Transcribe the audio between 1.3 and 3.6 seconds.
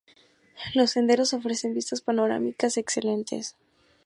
ofrecen vistas panorámicas excelentes.